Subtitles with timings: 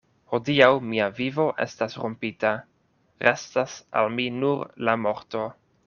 [0.35, 2.55] Hodiaŭ mia vivo estas rompita;
[3.29, 5.49] restas al mi nur la morto.